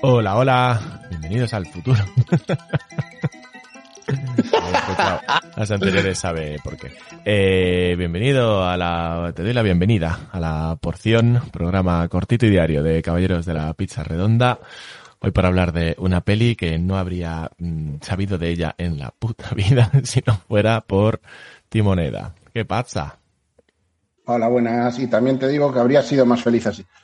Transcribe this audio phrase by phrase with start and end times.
[0.00, 0.80] Hola, hola,
[1.10, 1.98] bienvenidos al futuro.
[5.56, 6.92] Las anteriores sabe por qué.
[7.24, 12.82] Eh, bienvenido a la, te doy la bienvenida a la porción, programa cortito y diario
[12.82, 14.60] de Caballeros de la Pizza Redonda.
[15.20, 19.10] Hoy para hablar de una peli que no habría mm, sabido de ella en la
[19.10, 21.20] puta vida si no fuera por
[21.68, 22.34] Timoneda.
[22.52, 23.18] ¿Qué pasa?
[24.24, 24.98] Hola, buenas.
[24.98, 26.84] Y también te digo que habría sido más feliz así.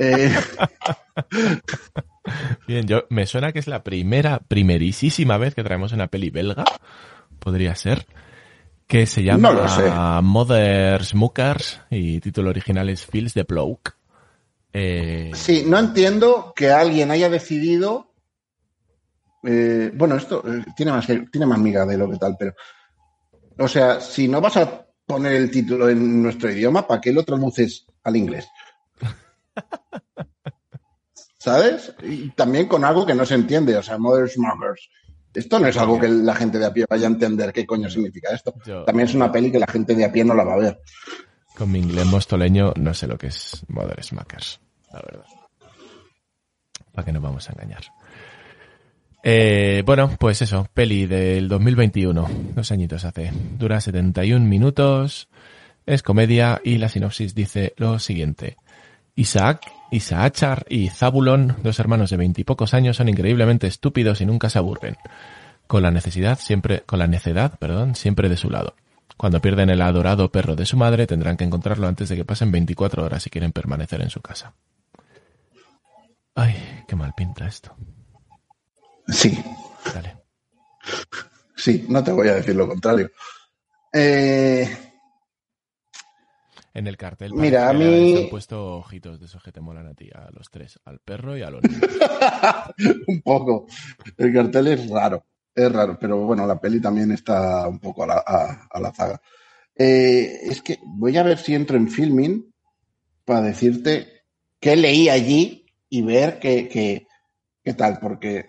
[0.00, 0.34] Eh,
[2.66, 6.64] Bien, yo me suena que es la primera, primerísima vez que traemos una peli belga,
[7.38, 8.06] podría ser,
[8.86, 10.22] que se llama No.
[10.22, 13.92] Mother Smokers y título original es Fields the Bloke.
[14.72, 18.14] Eh, sí, no entiendo que alguien haya decidido.
[19.42, 22.54] eh, bueno, esto eh, tiene más, tiene más miga de lo que tal, pero.
[23.58, 27.24] O sea, si no vas a poner el título en nuestro idioma, ¿para qué lo
[27.24, 28.46] traduces al inglés?
[31.38, 31.92] ¿Sabes?
[32.02, 34.88] Y también con algo que no se entiende, o sea, Mother Smokers.
[35.34, 37.88] Esto no es algo que la gente de a pie vaya a entender qué coño
[37.90, 38.54] significa esto.
[38.66, 40.58] Yo- También es una peli que la gente de a pie no la va a
[40.58, 40.80] ver.
[41.56, 45.24] Con mi inglés mostoleño no sé lo que es Mother la verdad.
[46.92, 47.82] ¿Para qué nos vamos a engañar?
[49.22, 53.30] Eh, bueno, pues eso, peli del 2021, dos añitos hace.
[53.56, 55.28] Dura 71 minutos,
[55.86, 58.56] es comedia y la sinopsis dice lo siguiente.
[59.14, 64.58] Isaac, Isaachar y Zabulon, dos hermanos de veintipocos años, son increíblemente estúpidos y nunca se
[64.58, 64.96] aburren.
[65.66, 68.74] Con la necesidad siempre, con la necedad, perdón, siempre de su lado.
[69.16, 72.50] Cuando pierden el adorado perro de su madre, tendrán que encontrarlo antes de que pasen
[72.50, 74.54] 24 horas si quieren permanecer en su casa.
[76.34, 77.76] Ay, qué mal pinta esto.
[79.08, 79.36] Sí,
[79.92, 80.16] Dale.
[81.56, 83.10] sí, no te voy a decir lo contrario.
[83.92, 84.68] Eh,
[86.74, 89.94] En el cartel Mira, a mí- han puesto ojitos de esos que te molan a
[89.94, 91.80] ti, a los tres, al perro y a los niños.
[93.08, 93.66] un poco.
[94.16, 98.06] El cartel es raro, es raro, pero bueno, la peli también está un poco a
[98.06, 99.20] la, a- a la zaga.
[99.76, 102.50] Eh, es que voy a ver si entro en filming
[103.24, 104.22] para decirte
[104.58, 107.06] qué leí allí y ver qué, qué,
[107.62, 108.46] qué tal, porque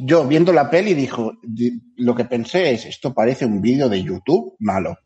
[0.00, 4.02] yo viendo la peli dijo, di- lo que pensé es, esto parece un vídeo de
[4.02, 4.96] YouTube malo.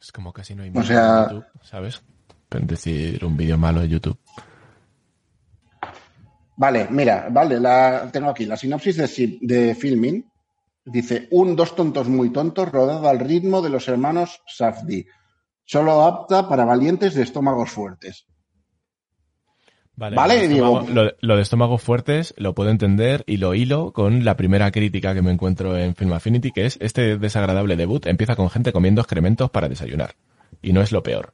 [0.00, 2.02] Es como casi no hay O sea- en YouTube, ¿sabes?
[2.50, 4.18] Es decir, un vídeo malo de YouTube.
[6.56, 10.24] Vale, mira, vale, la, tengo aquí la sinopsis de, de filming.
[10.84, 15.06] Dice, un dos tontos muy tontos rodado al ritmo de los hermanos Safdie.
[15.64, 18.26] Solo apta para valientes de estómagos fuertes.
[19.98, 23.38] Vale, Vale, lo de digo- estómago- lo, lo de estómagos fuertes lo puedo entender y
[23.38, 27.16] lo hilo con la primera crítica que me encuentro en Film Affinity, que es este
[27.16, 30.14] desagradable debut empieza con gente comiendo excrementos para desayunar.
[30.60, 31.32] Y no es lo peor.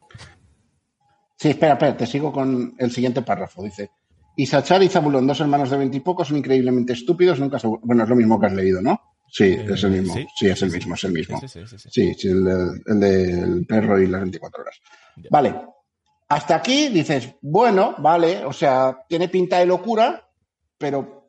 [1.37, 3.65] Sí, espera, espera, te sigo con el siguiente párrafo.
[3.65, 3.91] Dice,
[4.37, 7.67] Isachar y Zabulón, dos hermanos de veintipocos, son increíblemente estúpidos, nunca se...
[7.67, 9.01] Bueno, es lo mismo que has leído, ¿no?
[9.29, 10.15] Sí, Eh, es el mismo.
[10.15, 11.41] sí, Sí, es el sí, mismo, es el mismo.
[11.41, 14.81] Sí, sí, sí, el, del- el del perro y las 24 horas.
[15.17, 15.29] Ya.
[15.31, 15.55] Vale.
[16.33, 20.27] Hasta aquí dices, bueno, vale, o sea, tiene pinta de locura,
[20.79, 21.29] pero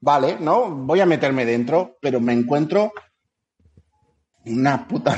[0.00, 0.68] vale, ¿no?
[0.68, 2.92] Voy a meterme dentro, pero me encuentro
[4.46, 5.16] una puta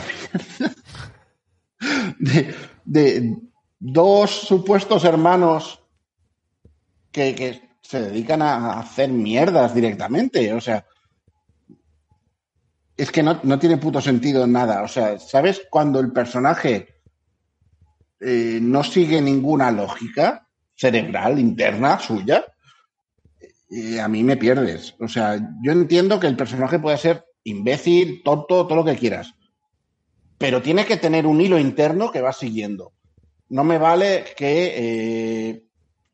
[2.18, 3.34] mierda de,
[3.78, 5.82] dos supuestos hermanos
[7.10, 10.84] que, que se dedican a hacer mierdas directamente, o sea,
[12.94, 14.82] es que no, no tiene puto sentido nada.
[14.82, 15.62] O sea, ¿sabes?
[15.70, 16.97] Cuando el personaje
[18.20, 22.44] eh, no sigue ninguna lógica cerebral interna suya,
[23.70, 24.94] eh, a mí me pierdes.
[25.00, 29.34] O sea, yo entiendo que el personaje puede ser imbécil, tonto, todo lo que quieras.
[30.38, 32.92] Pero tiene que tener un hilo interno que va siguiendo.
[33.48, 34.74] No me vale que
[35.50, 35.64] eh,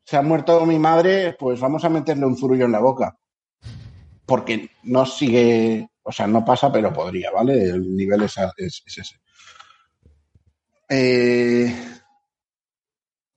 [0.03, 3.17] se ha muerto mi madre, pues vamos a meterle un zurullo en la boca.
[4.25, 7.53] Porque no sigue, o sea, no pasa, pero podría, ¿vale?
[7.69, 9.15] El nivel es, es- es ese.
[10.89, 11.73] Eh,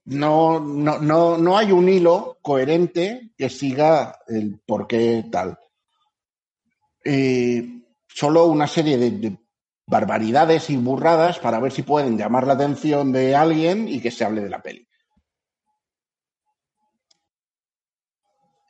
[0.09, 5.57] no, no, no, no hay un hilo coherente que siga el por qué tal.
[7.05, 9.37] Eh, solo una serie de, de
[9.85, 14.25] barbaridades y burradas para ver si pueden llamar la atención de alguien y que se
[14.25, 14.87] hable de la peli.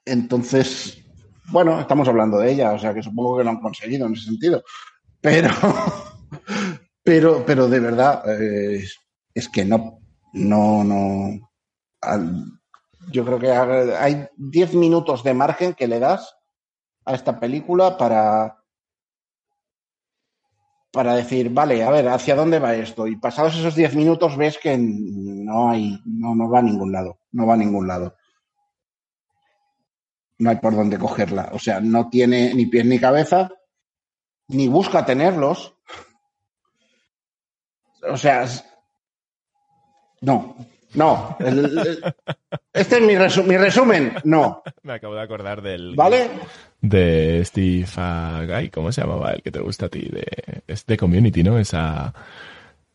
[0.06, 0.98] Entonces,
[1.46, 4.26] bueno, estamos hablando de ella, o sea que supongo que lo han conseguido en ese
[4.26, 4.62] sentido.
[5.22, 5.50] Pero,
[7.04, 8.86] pero, pero de verdad, eh,
[9.34, 10.00] es que no,
[10.34, 11.52] no, no.
[13.12, 16.36] yo creo que hay 10 minutos de margen que le das
[17.06, 18.60] a esta película para
[20.92, 23.06] para decir, vale, a ver, ¿hacia dónde va esto?
[23.08, 27.20] Y pasados esos 10 minutos ves que no hay, no, no va a ningún lado,
[27.32, 28.16] no va a ningún lado.
[30.40, 31.50] No hay por dónde cogerla.
[31.54, 33.52] O sea, no tiene ni pies ni cabeza,
[34.48, 35.76] ni busca tenerlos.
[38.10, 38.48] O sea,
[40.22, 40.56] no,
[40.94, 41.38] no.
[42.74, 43.16] este es mi,
[43.48, 44.14] mi, resumen.
[44.24, 44.64] No.
[44.84, 45.96] Me acabo de acordar del.
[45.96, 46.30] ¿Vale?
[46.82, 47.86] De Steve
[48.48, 50.02] Guy, ¿cómo se llamaba el que te gusta a ti?
[50.02, 50.26] De,
[50.68, 51.58] es de Community, ¿no?
[51.58, 52.14] Esa.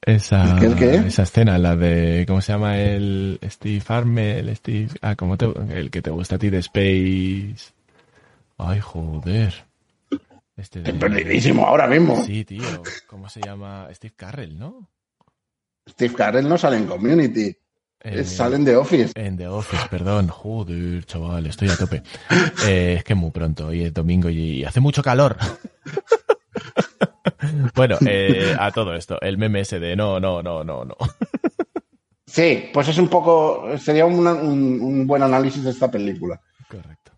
[0.06, 5.46] Esa, esa escena, la de, ¿cómo se llama el Steve Armel, Steve, ah, ¿cómo te,
[5.70, 7.72] el que te gusta a ti de Space?
[8.58, 9.64] Ay, joder.
[10.58, 12.22] Este de, perdidísimo ahora mismo.
[12.22, 12.82] Sí, tío.
[13.06, 13.88] ¿Cómo se llama?
[13.92, 14.90] Steve Carrell, ¿no?
[15.88, 17.54] Steve Carell no sale en Community.
[18.06, 19.12] Eh, salen de Office.
[19.14, 20.28] En The Office, perdón.
[20.28, 22.02] Joder, chaval, estoy a tope.
[22.66, 25.36] Eh, es que muy pronto, y es domingo y hace mucho calor.
[27.74, 30.96] bueno, eh, a todo esto, el meme ese de no, no, no, no, no.
[32.26, 36.40] sí, pues es un poco, sería un, un, buen análisis de esta película.
[36.68, 37.12] Correcto.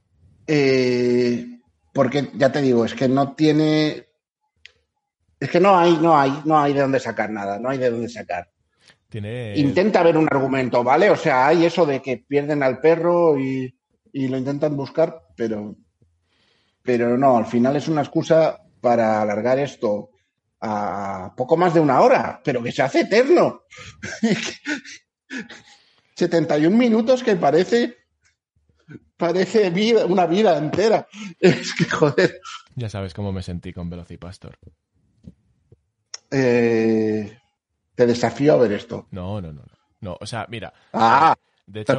[1.93, 4.07] porque ya te digo, es que no tiene,
[5.39, 7.91] es que no hay, no hay, no hay de dónde sacar nada, no hay de
[7.91, 8.49] dónde sacar.
[9.13, 11.11] Intenta ver un argumento, ¿vale?
[11.11, 13.75] O sea, hay eso de que pierden al perro y,
[14.13, 15.77] lo intentan buscar, pero,
[16.83, 20.11] pero no, al final es una excusa para alargar esto
[20.61, 23.63] a poco más de una hora, pero que se hace eterno.
[26.17, 27.95] 71 minutos que parece
[29.17, 31.07] parece vida, una vida entera.
[31.41, 32.41] Es que joder.
[32.75, 34.59] Ya sabes cómo me sentí con Velocipastor.
[36.31, 37.36] Eh,
[37.97, 39.09] te desafío a ver esto.
[39.11, 39.63] No, no, no.
[40.01, 40.73] No, o sea, mira.
[40.93, 41.35] Ah.
[41.67, 41.99] De hecho,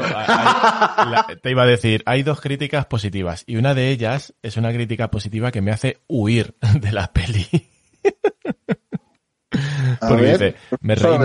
[1.43, 5.11] te iba a decir, hay dos críticas positivas y una de ellas es una crítica
[5.11, 7.45] positiva que me hace huir de la peli.
[9.99, 11.17] Porque dice, me reí,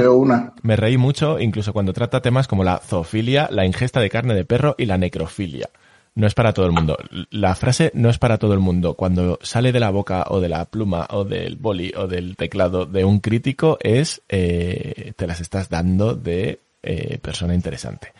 [0.63, 4.45] me reí mucho incluso cuando trata temas como la zoofilia, la ingesta de carne de
[4.45, 5.69] perro y la necrofilia
[6.15, 6.97] no es para todo el mundo.
[7.31, 8.95] La frase no es para todo el mundo.
[8.95, 12.87] Cuando sale de la boca o de la pluma o del boli o del teclado
[12.87, 18.13] de un crítico es eh, te las estás dando de eh, persona interesante.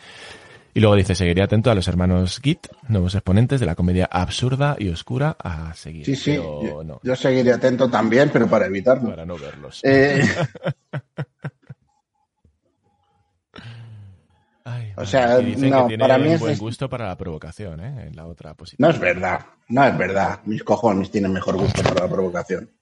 [0.75, 4.75] Y luego dice, seguiré atento a los hermanos Git, nuevos exponentes de la comedia absurda
[4.79, 6.07] y oscura a seguir.
[6.07, 9.11] Sí, sí, yo, yo, seguiré atento también, pero para evitarlo.
[9.11, 9.81] Para no verlos.
[9.85, 10.23] Eh...
[15.03, 18.07] o sea, no, para mí es buen gusto para la provocación, ¿eh?
[18.07, 18.79] En la otra posición.
[18.79, 20.41] No es verdad, no es verdad.
[20.45, 22.71] Mis cojones tienen mejor gusto para la provocación.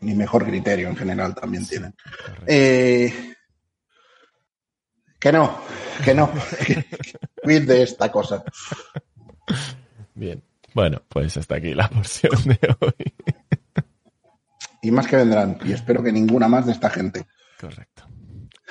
[0.00, 1.94] Ni mejor criterio en general también tienen.
[2.46, 3.34] Eh,
[5.20, 5.60] que no,
[6.04, 6.30] que no.
[7.42, 8.42] Cuid de esta cosa.
[10.14, 10.42] Bien.
[10.74, 13.14] Bueno, pues hasta aquí la porción de hoy
[14.82, 15.58] y más que vendrán.
[15.64, 17.26] Y espero que ninguna más de esta gente.
[17.62, 18.02] Correcto.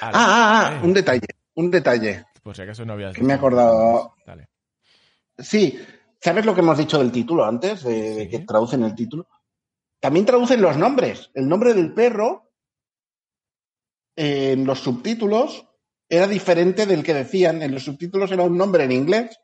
[0.01, 2.25] Ah, ah, ah, un detalle, un detalle.
[2.43, 3.15] Por si acaso no habías.
[3.15, 4.15] Que me he acordado.
[5.37, 5.79] Sí,
[6.19, 7.83] ¿sabes lo que hemos dicho del título antes?
[7.83, 9.29] De, que traducen el título.
[10.01, 11.31] También traducen los nombres.
[11.33, 12.51] El nombre del perro
[14.17, 15.65] en los subtítulos
[16.09, 17.61] era diferente del que decían.
[17.61, 19.39] En los subtítulos era un nombre en inglés,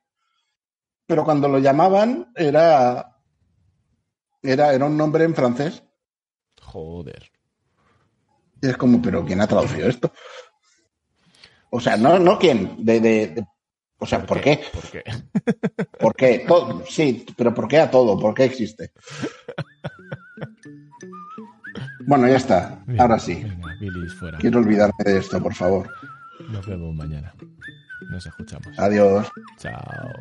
[1.05, 3.17] pero cuando lo llamaban era,
[4.41, 5.83] era, era un nombre en francés.
[6.61, 7.36] Joder.
[8.61, 10.11] Y es como, pero ¿quién ha traducido esto?
[11.69, 13.45] O sea, no, no quién, de, de,
[13.99, 14.61] o sea, ¿por, qué?
[14.71, 15.03] ¿Por qué?
[15.99, 16.45] ¿Por qué?
[16.89, 18.17] sí, pero ¿por qué a todo?
[18.19, 18.91] ¿Por qué existe?
[22.05, 22.79] Bueno, ya está.
[22.97, 23.45] Ahora sí.
[24.39, 25.89] Quiero olvidarme de esto, por favor.
[26.49, 27.33] Nos vemos mañana.
[28.09, 28.67] Nos escuchamos.
[28.77, 29.27] Adiós.
[29.57, 30.13] Chao.